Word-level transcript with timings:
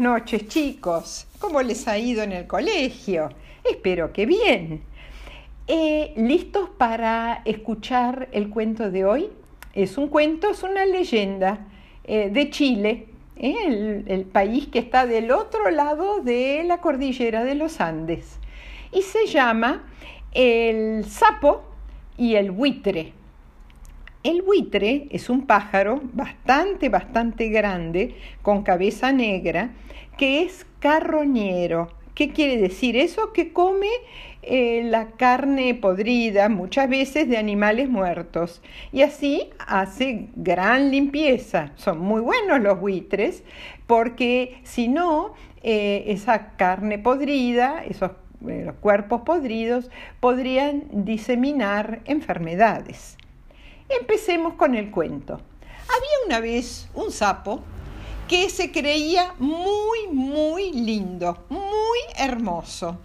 noches 0.00 0.48
chicos. 0.48 1.26
¿Cómo 1.38 1.60
les 1.62 1.86
ha 1.86 1.98
ido 1.98 2.22
en 2.22 2.32
el 2.32 2.46
colegio? 2.46 3.28
Espero 3.62 4.12
que 4.12 4.26
bien. 4.26 4.82
Eh, 5.68 6.14
¿Listos 6.16 6.70
para 6.70 7.42
escuchar 7.44 8.28
el 8.32 8.48
cuento 8.48 8.90
de 8.90 9.04
hoy? 9.04 9.28
Es 9.74 9.98
un 9.98 10.08
cuento, 10.08 10.50
es 10.50 10.62
una 10.62 10.86
leyenda 10.86 11.68
eh, 12.04 12.30
de 12.32 12.50
Chile, 12.50 13.06
eh, 13.36 13.54
el, 13.66 14.04
el 14.08 14.24
país 14.24 14.66
que 14.68 14.78
está 14.78 15.06
del 15.06 15.30
otro 15.30 15.70
lado 15.70 16.20
de 16.20 16.64
la 16.64 16.78
cordillera 16.78 17.44
de 17.44 17.54
los 17.54 17.80
Andes. 17.80 18.38
Y 18.92 19.02
se 19.02 19.26
llama 19.26 19.84
El 20.32 21.04
sapo 21.04 21.62
y 22.16 22.34
el 22.34 22.50
buitre. 22.50 23.12
El 24.22 24.42
buitre 24.42 25.06
es 25.12 25.30
un 25.30 25.46
pájaro 25.46 26.02
bastante, 26.12 26.90
bastante 26.90 27.48
grande, 27.48 28.16
con 28.42 28.62
cabeza 28.62 29.12
negra, 29.12 29.70
que 30.18 30.42
es 30.42 30.66
carroñero. 30.78 31.88
¿Qué 32.14 32.28
quiere 32.28 32.58
decir 32.58 32.98
eso? 32.98 33.32
Que 33.32 33.54
come 33.54 33.88
eh, 34.42 34.82
la 34.84 35.12
carne 35.12 35.74
podrida, 35.74 36.50
muchas 36.50 36.90
veces 36.90 37.30
de 37.30 37.38
animales 37.38 37.88
muertos, 37.88 38.60
y 38.92 39.00
así 39.00 39.48
hace 39.58 40.28
gran 40.36 40.90
limpieza. 40.90 41.72
Son 41.76 41.98
muy 41.98 42.20
buenos 42.20 42.60
los 42.60 42.78
buitres, 42.78 43.42
porque 43.86 44.60
si 44.64 44.88
no, 44.88 45.32
eh, 45.62 46.04
esa 46.08 46.56
carne 46.56 46.98
podrida, 46.98 47.82
esos 47.88 48.10
eh, 48.46 48.70
cuerpos 48.80 49.22
podridos, 49.22 49.90
podrían 50.20 50.84
diseminar 50.92 52.02
enfermedades. 52.04 53.16
Empecemos 53.98 54.54
con 54.54 54.74
el 54.74 54.90
cuento. 54.90 55.34
Había 55.34 56.26
una 56.26 56.40
vez 56.40 56.88
un 56.94 57.10
sapo 57.10 57.60
que 58.28 58.48
se 58.48 58.70
creía 58.70 59.34
muy, 59.38 60.06
muy 60.12 60.72
lindo, 60.72 61.44
muy 61.48 61.98
hermoso. 62.16 62.98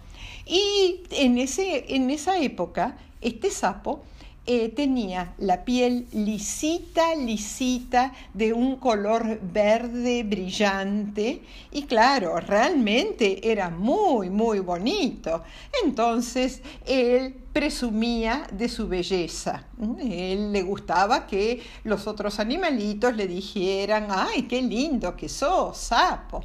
Y 0.46 1.02
en, 1.10 1.38
ese, 1.38 1.96
en 1.96 2.10
esa 2.10 2.38
época, 2.38 2.96
este 3.20 3.50
sapo 3.50 4.04
eh, 4.46 4.68
tenía 4.68 5.34
la 5.38 5.64
piel 5.64 6.06
lisita, 6.12 7.14
lisita, 7.16 8.12
de 8.32 8.52
un 8.52 8.76
color 8.76 9.40
verde 9.40 10.22
brillante 10.22 11.42
y 11.72 11.82
claro, 11.82 12.38
realmente 12.38 13.50
era 13.50 13.70
muy, 13.70 14.30
muy 14.30 14.60
bonito. 14.60 15.42
Entonces 15.84 16.62
él 16.86 17.34
presumía 17.52 18.46
de 18.52 18.68
su 18.68 18.86
belleza. 18.86 19.64
Él 19.98 20.52
le 20.52 20.62
gustaba 20.62 21.26
que 21.26 21.62
los 21.84 22.06
otros 22.06 22.38
animalitos 22.38 23.16
le 23.16 23.26
dijeran, 23.26 24.08
ay, 24.10 24.42
qué 24.42 24.62
lindo 24.62 25.16
que 25.16 25.28
sos, 25.28 25.76
sapo. 25.76 26.42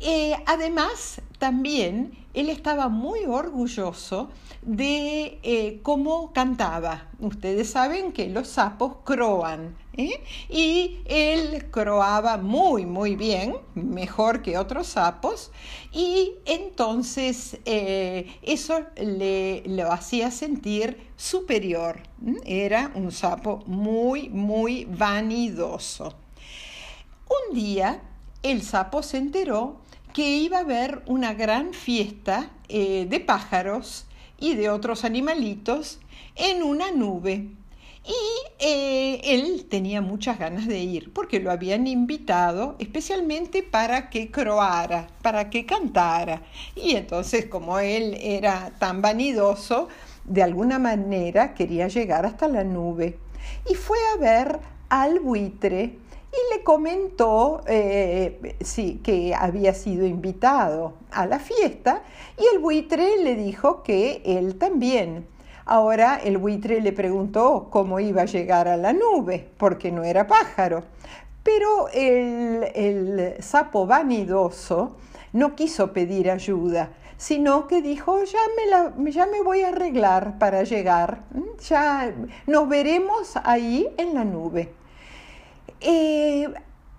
Eh, 0.00 0.36
además, 0.46 1.20
también 1.38 2.18
él 2.34 2.50
estaba 2.50 2.88
muy 2.88 3.24
orgulloso 3.24 4.30
de 4.62 5.38
eh, 5.42 5.80
cómo 5.82 6.32
cantaba. 6.32 7.08
Ustedes 7.20 7.70
saben 7.70 8.12
que 8.12 8.28
los 8.28 8.48
sapos 8.48 8.96
croan 9.04 9.76
¿eh? 9.96 10.22
y 10.48 10.98
él 11.06 11.70
croaba 11.70 12.36
muy, 12.36 12.86
muy 12.86 13.16
bien, 13.16 13.56
mejor 13.74 14.42
que 14.42 14.58
otros 14.58 14.88
sapos, 14.88 15.50
y 15.92 16.34
entonces 16.44 17.58
eso 17.64 18.80
le 18.96 19.62
lo 19.66 19.90
hacía 19.92 20.30
sentir 20.30 21.08
superior. 21.16 22.02
Era 22.44 22.92
un 22.94 23.10
sapo 23.10 23.62
muy, 23.66 24.28
muy 24.28 24.84
vanidoso. 24.84 26.14
Un 27.28 27.54
día 27.56 28.02
el 28.42 28.62
sapo 28.62 29.02
se 29.02 29.18
enteró 29.18 29.80
que 30.18 30.36
iba 30.38 30.56
a 30.56 30.62
haber 30.62 31.00
una 31.06 31.32
gran 31.32 31.72
fiesta 31.72 32.50
eh, 32.68 33.06
de 33.08 33.20
pájaros 33.20 34.04
y 34.36 34.56
de 34.56 34.68
otros 34.68 35.04
animalitos 35.04 36.00
en 36.34 36.64
una 36.64 36.90
nube. 36.90 37.46
Y 38.04 38.56
eh, 38.58 39.20
él 39.22 39.66
tenía 39.70 40.00
muchas 40.00 40.40
ganas 40.40 40.66
de 40.66 40.80
ir 40.80 41.12
porque 41.12 41.38
lo 41.38 41.52
habían 41.52 41.86
invitado 41.86 42.74
especialmente 42.80 43.62
para 43.62 44.10
que 44.10 44.28
croara, 44.32 45.06
para 45.22 45.50
que 45.50 45.64
cantara. 45.64 46.42
Y 46.74 46.96
entonces 46.96 47.46
como 47.46 47.78
él 47.78 48.18
era 48.20 48.72
tan 48.80 49.00
vanidoso, 49.00 49.86
de 50.24 50.42
alguna 50.42 50.80
manera 50.80 51.54
quería 51.54 51.86
llegar 51.86 52.26
hasta 52.26 52.48
la 52.48 52.64
nube. 52.64 53.16
Y 53.70 53.76
fue 53.76 53.98
a 54.16 54.20
ver 54.20 54.58
al 54.88 55.20
buitre 55.20 55.96
y 56.32 56.54
le 56.54 56.62
comentó 56.62 57.62
eh, 57.66 58.56
sí, 58.60 59.00
que 59.02 59.34
había 59.34 59.74
sido 59.74 60.06
invitado 60.06 60.94
a 61.10 61.26
la 61.26 61.38
fiesta 61.38 62.02
y 62.38 62.44
el 62.54 62.60
buitre 62.60 63.22
le 63.22 63.34
dijo 63.34 63.82
que 63.82 64.22
él 64.24 64.56
también. 64.58 65.26
Ahora 65.64 66.18
el 66.22 66.38
buitre 66.38 66.80
le 66.80 66.92
preguntó 66.92 67.68
cómo 67.70 68.00
iba 68.00 68.22
a 68.22 68.26
llegar 68.26 68.68
a 68.68 68.76
la 68.76 68.92
nube, 68.92 69.48
porque 69.58 69.90
no 69.92 70.02
era 70.02 70.26
pájaro. 70.26 70.84
Pero 71.42 71.88
el, 71.88 72.64
el 72.74 73.42
sapo 73.42 73.86
vanidoso 73.86 74.96
no 75.32 75.54
quiso 75.54 75.92
pedir 75.92 76.30
ayuda, 76.30 76.90
sino 77.18 77.66
que 77.66 77.82
dijo, 77.82 78.22
ya 78.24 78.38
me, 78.56 78.66
la, 78.66 79.10
ya 79.10 79.26
me 79.26 79.42
voy 79.42 79.62
a 79.62 79.68
arreglar 79.68 80.38
para 80.38 80.62
llegar, 80.62 81.24
ya 81.68 82.14
nos 82.46 82.68
veremos 82.68 83.36
ahí 83.44 83.88
en 83.98 84.14
la 84.14 84.24
nube. 84.24 84.72
Eh, 85.80 86.48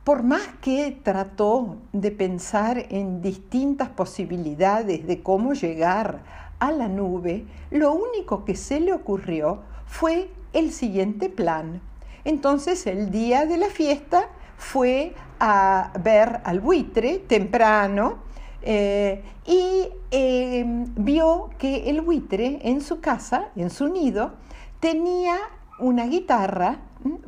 por 0.03 0.23
más 0.23 0.47
que 0.61 0.97
trató 1.03 1.77
de 1.93 2.11
pensar 2.11 2.85
en 2.89 3.21
distintas 3.21 3.89
posibilidades 3.89 5.05
de 5.05 5.21
cómo 5.21 5.53
llegar 5.53 6.23
a 6.59 6.71
la 6.71 6.87
nube, 6.87 7.45
lo 7.69 7.93
único 7.93 8.45
que 8.45 8.55
se 8.55 8.79
le 8.79 8.93
ocurrió 8.93 9.59
fue 9.85 10.29
el 10.53 10.71
siguiente 10.71 11.29
plan. 11.29 11.81
Entonces 12.23 12.87
el 12.87 13.11
día 13.11 13.45
de 13.45 13.57
la 13.57 13.67
fiesta 13.67 14.29
fue 14.57 15.13
a 15.39 15.91
ver 16.03 16.41
al 16.43 16.59
buitre 16.59 17.19
temprano 17.19 18.17
eh, 18.61 19.23
y 19.45 19.89
eh, 20.11 20.65
vio 20.95 21.49
que 21.57 21.89
el 21.89 22.01
buitre 22.01 22.59
en 22.63 22.81
su 22.81 22.99
casa, 22.99 23.49
en 23.55 23.69
su 23.69 23.87
nido, 23.87 24.33
tenía 24.79 25.37
una 25.79 26.07
guitarra 26.07 26.79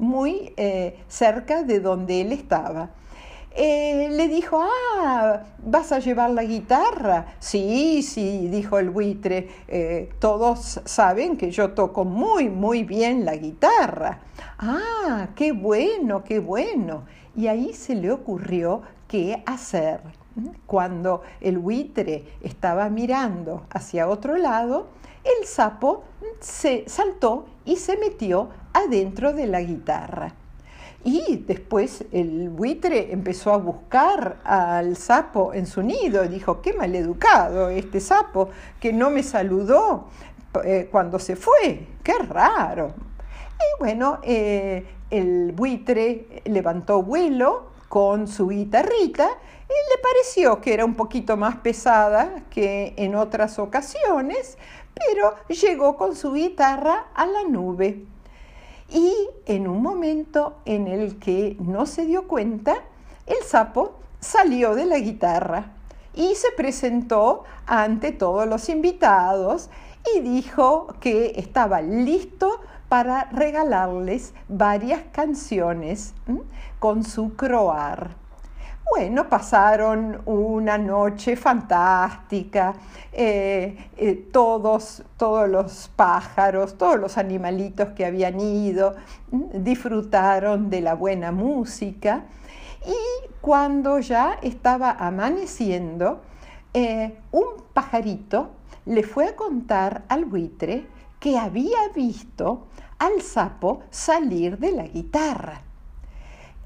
muy 0.01 0.53
eh, 0.57 1.00
cerca 1.07 1.63
de 1.63 1.79
donde 1.79 2.22
él 2.22 2.31
estaba. 2.31 2.89
Eh, 3.53 4.09
le 4.12 4.28
dijo, 4.28 4.62
ah, 4.62 5.44
¿vas 5.63 5.91
a 5.91 6.00
llevar 6.00 6.31
la 6.31 6.44
guitarra? 6.44 7.35
Sí, 7.39 8.01
sí, 8.01 8.47
dijo 8.47 8.79
el 8.79 8.89
buitre, 8.89 9.47
eh, 9.67 10.09
todos 10.19 10.79
saben 10.85 11.38
que 11.38 11.51
yo 11.51 11.72
toco 11.72 12.03
muy, 12.03 12.50
muy 12.50 12.84
bien 12.84 13.25
la 13.25 13.35
guitarra. 13.35 14.22
Ah, 14.57 15.29
qué 15.35 15.51
bueno, 15.51 16.23
qué 16.23 16.39
bueno. 16.39 17.03
Y 17.35 17.47
ahí 17.47 17.73
se 17.73 17.94
le 17.94 18.12
ocurrió 18.12 18.81
qué 19.07 19.44
hacer. 19.45 20.00
Cuando 20.66 21.24
el 21.42 21.58
buitre 21.58 22.25
estaba 22.42 22.90
mirando 22.90 23.66
hacia 23.69 24.08
otro 24.08 24.38
lado, 24.38 24.88
el 25.24 25.46
sapo 25.46 26.03
se 26.40 26.86
saltó 26.88 27.46
y 27.66 27.75
se 27.75 27.97
metió 27.97 28.50
adentro 28.74 29.34
de 29.34 29.47
la 29.47 29.62
guitarra. 29.62 30.34
Y 31.03 31.44
después 31.47 32.06
el 32.12 32.50
buitre 32.50 33.12
empezó 33.12 33.52
a 33.52 33.58
buscar 33.58 34.38
al 34.44 34.96
sapo 34.96 35.53
en 35.53 35.66
su 35.66 35.81
nido. 35.81 36.28
Dijo, 36.28 36.62
qué 36.62 36.74
maleducado 36.74 37.69
este 37.69 38.00
sapo 38.00 38.50
que 38.80 38.94
no 38.94 39.09
me 39.09 39.24
saludó 39.24 40.06
eh, 40.63 40.88
cuando 40.92 41.18
se 41.18 41.36
fue. 41.36 41.88
Qué 42.04 42.13
raro. 42.19 42.94
Y 43.57 43.80
bueno, 43.80 44.19
eh, 44.24 44.86
el 45.10 45.54
buitre 45.54 46.44
levantó 46.45 47.01
vuelo 47.01 47.70
con 47.92 48.30
su 48.30 48.48
guitarrita 48.48 49.28
y 49.28 49.74
le 49.74 50.02
pareció 50.02 50.62
que 50.62 50.74
era 50.74 50.86
un 50.86 50.96
poquito 50.96 51.36
más 51.36 51.58
pesada 51.58 52.46
que 52.50 52.94
en 52.96 53.16
otras 53.16 53.60
ocasiones, 53.60 54.58
pero 54.94 55.36
llegó 55.50 55.98
con 55.98 56.16
su 56.16 56.32
guitarra 56.32 57.08
a 57.14 57.26
la 57.26 57.44
nube. 57.44 58.06
Y 58.88 59.14
en 59.46 59.68
un 59.68 59.82
momento 59.82 60.56
en 60.64 60.88
el 60.88 61.20
que 61.20 61.58
no 61.60 61.86
se 61.86 62.06
dio 62.06 62.30
cuenta, 62.30 62.76
el 63.28 63.44
sapo 63.44 64.00
salió 64.22 64.74
de 64.74 64.86
la 64.86 65.00
guitarra 65.00 65.74
y 66.14 66.36
se 66.36 66.54
presentó 66.54 67.44
ante 67.66 68.14
todos 68.14 68.48
los 68.48 68.70
invitados 68.70 69.70
y 70.16 70.22
dijo 70.22 70.96
que 71.02 71.34
estaba 71.36 71.82
listo 71.82 72.62
para 72.92 73.30
regalarles 73.32 74.34
varias 74.50 75.00
canciones 75.14 76.14
con 76.78 77.06
su 77.06 77.38
croar. 77.38 78.18
Bueno, 78.94 79.30
pasaron 79.30 80.22
una 80.26 80.78
noche 80.78 81.38
fantástica, 81.38 82.74
eh, 83.14 83.92
eh, 83.96 84.28
todos, 84.34 85.04
todos 85.16 85.48
los 85.48 85.90
pájaros, 85.96 86.78
todos 86.78 87.00
los 87.00 87.18
animalitos 87.18 87.94
que 87.96 88.06
habían 88.06 88.42
ido, 88.42 88.98
disfrutaron 89.32 90.70
de 90.70 90.82
la 90.82 90.94
buena 90.94 91.32
música. 91.32 92.26
Y 92.86 93.30
cuando 93.40 94.00
ya 94.00 94.38
estaba 94.42 94.92
amaneciendo, 94.92 96.24
eh, 96.74 97.18
un 97.32 97.46
pajarito 97.74 98.50
le 98.86 99.04
fue 99.04 99.28
a 99.28 99.36
contar 99.38 100.04
al 100.10 100.26
buitre 100.26 100.86
que 101.21 101.38
había 101.38 101.88
visto 101.95 102.65
al 102.97 103.21
sapo 103.21 103.83
salir 103.91 104.57
de 104.57 104.71
la 104.71 104.88
guitarra. 104.88 105.62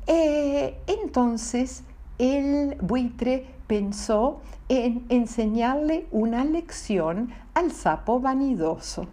Eh, 0.07 0.79
entonces 0.87 1.83
el 2.17 2.77
buitre 2.81 3.45
pensó 3.67 4.39
en 4.69 5.05
enseñarle 5.09 6.07
una 6.09 6.45
lección 6.45 7.33
al 7.53 7.73
sapo 7.73 8.21
vanidoso. 8.21 9.07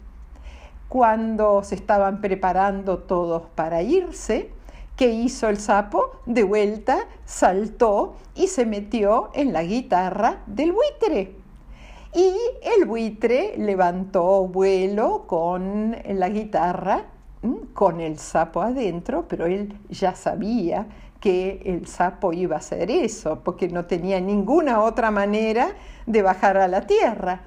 Cuando 0.89 1.65
se 1.65 1.75
estaban 1.75 2.21
preparando 2.21 2.99
todos 2.99 3.43
para 3.57 3.83
irse, 3.83 4.53
¿qué 4.95 5.09
hizo 5.11 5.49
el 5.49 5.59
sapo? 5.59 6.21
De 6.25 6.45
vuelta 6.45 7.09
saltó 7.25 8.15
y 8.37 8.47
se 8.47 8.65
metió 8.65 9.31
en 9.35 9.53
la 9.53 9.65
guitarra 9.65 10.43
del 10.47 10.71
buitre. 10.73 11.42
Y 12.15 12.35
el 12.77 12.85
buitre 12.85 13.55
levantó 13.57 14.47
vuelo 14.47 15.25
con 15.27 15.97
la 16.07 16.29
guitarra, 16.29 17.07
con 17.73 18.01
el 18.01 18.19
sapo 18.19 18.61
adentro, 18.61 19.27
pero 19.27 19.47
él 19.47 19.79
ya 19.89 20.15
sabía 20.15 20.87
que 21.21 21.63
el 21.65 21.87
sapo 21.87 22.33
iba 22.33 22.57
a 22.57 22.59
hacer 22.59 22.91
eso, 22.91 23.41
porque 23.43 23.69
no 23.69 23.87
tenía 23.87 24.21
ninguna 24.21 24.83
otra 24.83 25.11
manera 25.11 25.73
de 26.05 26.21
bajar 26.21 26.59
a 26.59 26.69
la 26.69 26.83
tierra. 26.83 27.43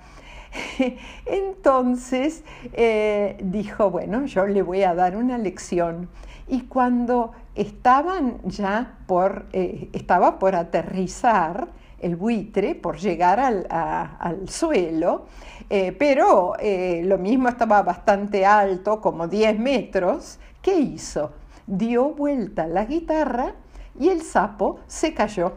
Entonces 1.26 2.44
eh, 2.74 3.38
dijo, 3.44 3.92
bueno, 3.92 4.26
yo 4.26 4.48
le 4.48 4.62
voy 4.62 4.84
a 4.84 4.96
dar 4.96 5.16
una 5.16 5.38
lección. 5.38 6.10
Y 6.48 6.62
cuando 6.62 7.34
estaban 7.56 8.40
ya 8.46 8.98
por, 9.08 9.46
eh, 9.54 9.90
estaba 9.94 10.40
por 10.40 10.56
aterrizar 10.56 11.68
el 12.00 12.15
buitre, 12.15 12.75
por 12.75 12.97
llegar 12.97 13.39
al, 13.39 14.50
suelo, 14.50 15.25
eh, 15.69 15.92
pero 15.97 16.53
lo 16.62 17.18
mismo 17.18 17.50
estaba 17.50 17.81
bastante 17.81 18.45
alto, 18.45 19.01
como 19.01 19.27
10 19.27 19.59
metros, 19.59 20.39
¿qué 20.62 20.77
hizo? 20.77 21.31
Dio 21.68 22.09
vuelta 22.09 22.68
la 22.68 22.86
guitarra 22.86 23.53
y 24.00 24.09
el 24.09 24.21
sapo 24.21 24.80
se 24.88 25.13
cayó. 25.13 25.53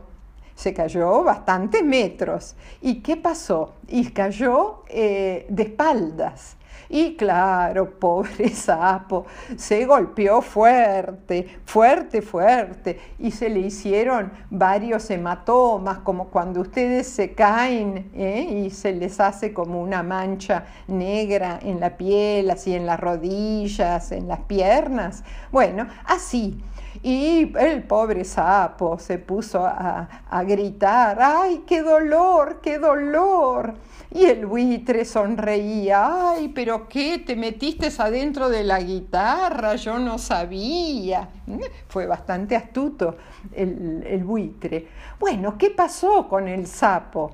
Se 0.55 0.75
cayó 0.75 1.23
bastantes 1.23 1.85
metros. 1.85 2.57
¿Y 2.81 2.97
qué 2.97 3.17
pasó? 3.17 3.75
Y 3.87 4.11
cayó 4.11 4.83
eh, 4.89 5.47
de 5.49 5.63
espaldas. 5.63 6.58
Y 6.89 7.17
claro, 7.17 7.99
pobre 7.99 8.49
sapo, 8.55 9.27
se 9.57 9.85
golpeó 9.85 10.41
fuerte, 10.43 11.59
fuerte, 11.65 12.23
fuerte, 12.23 12.99
y 13.19 13.31
se 13.31 13.49
le 13.49 13.61
hicieron 13.61 14.33
varios 14.51 15.11
hematomas, 15.11 15.99
como 15.99 16.29
cuando 16.29 16.61
ustedes 16.61 17.09
se 17.09 17.33
caen 17.33 18.11
¿eh? 18.15 18.65
y 18.67 18.71
se 18.71 18.93
les 18.93 19.21
hace 19.21 19.53
como 19.53 19.81
una 19.81 20.03
mancha 20.03 20.65
negra 20.87 21.59
en 21.63 21.81
la 21.81 21.97
piel, 21.97 22.51
así 22.51 22.75
en 22.75 22.87
las 22.87 23.01
rodillas, 23.01 24.13
en 24.13 24.29
las 24.29 24.41
piernas. 24.41 25.25
Bueno, 25.51 25.87
así. 26.05 26.59
Y 27.03 27.53
el 27.57 27.85
pobre 27.85 28.25
sapo 28.25 28.99
se 28.99 29.19
puso 29.19 29.65
a, 29.65 30.09
gritar, 30.47 31.19
¡ay, 31.21 31.65
qué 31.67 31.83
dolor, 31.83 32.61
qué 32.61 32.79
dolor! 32.79 33.75
Y 34.11 34.25
el 34.25 34.47
buitre 34.47 35.05
sonreía, 35.05 36.31
¡ay, 36.31 36.49
pero 36.49 36.89
qué! 36.89 37.19
¿Te 37.19 37.37
metiste 37.37 37.89
adentro 37.99 38.49
de 38.49 38.65
la 38.65 38.81
guitarra? 38.81 39.77
Yo 39.77 39.99
no 39.99 40.19
sabía. 40.19 41.29
Mm, 41.47 41.61
fue 41.89 42.07
bastante 42.07 42.57
astuto 42.57 43.17
el, 43.53 44.03
el 44.07 44.25
buitre. 44.25 44.89
Bueno, 45.21 45.57
¿qué 45.59 45.71
pasó 45.71 46.27
con 46.27 46.49
el 46.49 46.67
sapo? 46.67 47.33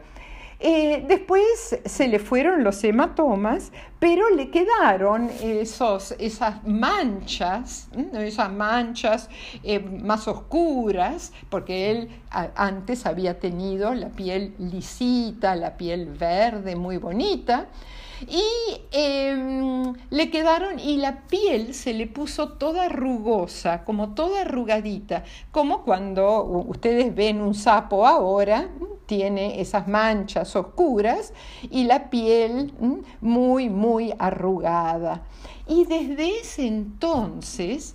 Eh, 0.67 1.05
después 1.07 1.79
se 1.85 2.09
le 2.09 2.19
fueron 2.19 2.65
los 2.65 2.83
hematomas, 2.85 3.71
pero 4.05 4.29
le 4.29 4.51
quedaron 4.51 5.31
esos, 5.41 6.15
esas 6.19 6.63
manchas, 6.67 7.89
esas 8.13 8.53
manchas 8.53 9.31
eh, 9.63 9.79
más 9.79 10.29
oscuras, 10.29 11.33
porque 11.49 11.91
él 11.91 12.11
antes 12.55 13.07
había 13.07 13.39
tenido 13.39 13.95
la 13.95 14.11
piel 14.11 14.53
lisita, 14.59 15.57
la 15.57 15.79
piel 15.79 16.05
verde, 16.05 16.77
muy 16.77 16.99
bonita, 16.99 17.69
y 18.29 18.43
em, 18.93 19.95
le 20.11 20.31
quedaron 20.31 20.79
y 20.79 20.99
la 20.99 21.23
piel 21.23 21.73
se 21.73 21.95
le 21.95 22.07
puso 22.07 22.51
toda 22.51 22.91
rugosa, 22.91 23.85
como 23.85 24.15
toda 24.15 24.43
arrugadita, 24.43 25.25
como 25.51 25.83
cuando 25.83 26.45
ustedes 26.45 27.15
ven 27.15 27.41
un 27.41 27.55
sapo 27.55 28.07
ahora, 28.07 28.69
tiene 29.07 29.61
esas 29.61 29.87
manchas 29.87 30.57
oscuras 30.57 31.33
y 31.71 31.85
la 31.85 32.09
piel 32.11 32.73
muy, 33.21 33.69
muy 33.69 33.94
arrugada. 34.19 35.23
Y 35.67 35.85
desde 35.85 36.41
ese 36.41 36.67
entonces, 36.67 37.95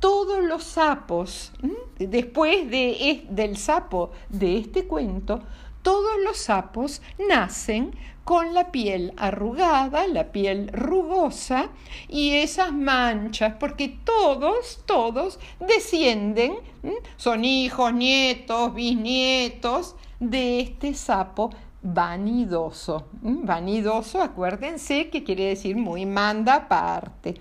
todos 0.00 0.44
los 0.44 0.64
sapos, 0.64 1.52
después 1.98 2.70
de, 2.70 3.26
del 3.30 3.56
sapo 3.56 4.10
de 4.28 4.58
este 4.58 4.86
cuento, 4.86 5.40
todos 5.82 6.12
los 6.24 6.36
sapos 6.36 7.02
nacen 7.28 7.92
con 8.24 8.52
la 8.52 8.70
piel 8.70 9.14
arrugada, 9.16 10.06
la 10.06 10.32
piel 10.32 10.68
rugosa 10.70 11.70
y 12.08 12.34
esas 12.34 12.72
manchas, 12.72 13.54
porque 13.58 13.98
todos, 14.04 14.82
todos 14.84 15.40
descienden, 15.66 16.56
son 17.16 17.44
hijos, 17.46 17.92
nietos, 17.94 18.74
bisnietos 18.74 19.96
de 20.20 20.60
este 20.60 20.92
sapo 20.92 21.50
vanidoso. 21.82 23.08
Vanidoso, 23.22 24.20
acuérdense 24.20 25.10
que 25.10 25.24
quiere 25.24 25.46
decir 25.46 25.76
muy 25.76 26.06
manda 26.06 26.54
aparte. 26.54 27.34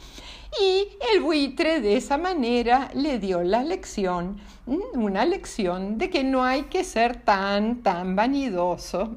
Y 0.62 0.88
el 1.13 1.22
buitre 1.22 1.81
de 1.81 1.98
esa 1.98 2.18
manera 2.18 2.89
le 2.94 3.19
dio 3.19 3.44
la 3.44 3.63
lección, 3.63 4.38
una 4.67 5.25
lección 5.25 5.97
de 5.97 6.09
que 6.09 6.23
no 6.23 6.43
hay 6.43 6.63
que 6.63 6.83
ser 6.83 7.23
tan, 7.23 7.81
tan 7.81 8.15
vanidoso, 8.15 9.15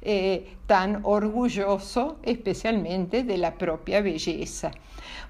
eh, 0.00 0.56
tan 0.66 1.00
orgulloso, 1.04 2.18
especialmente 2.22 3.22
de 3.22 3.36
la 3.36 3.54
propia 3.54 4.00
belleza. 4.00 4.70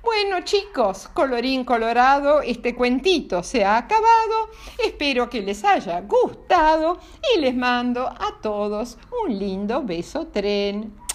Bueno 0.03 0.41
chicos, 0.43 1.09
colorín 1.09 1.65
colorado, 1.65 2.41
este 2.41 2.77
cuentito 2.77 3.43
se 3.43 3.65
ha 3.65 3.77
acabado. 3.79 4.51
Espero 4.85 5.29
que 5.29 5.43
les 5.43 5.65
haya 5.65 6.01
gustado 6.03 6.99
y 7.35 7.41
les 7.41 7.57
mando 7.57 8.07
a 8.07 8.39
todos 8.41 8.99
un 9.25 9.37
lindo 9.37 9.83
beso 9.83 10.29
tren. 10.29 11.06